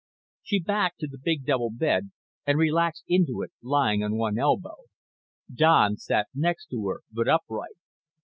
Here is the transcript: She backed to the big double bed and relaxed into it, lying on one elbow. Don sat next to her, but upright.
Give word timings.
She 0.41 0.57
backed 0.59 1.01
to 1.01 1.07
the 1.07 1.19
big 1.19 1.45
double 1.45 1.69
bed 1.69 2.09
and 2.47 2.57
relaxed 2.57 3.03
into 3.07 3.43
it, 3.43 3.51
lying 3.61 4.01
on 4.03 4.17
one 4.17 4.39
elbow. 4.39 4.77
Don 5.53 5.95
sat 5.97 6.27
next 6.33 6.69
to 6.71 6.87
her, 6.87 7.01
but 7.11 7.27
upright. 7.27 7.75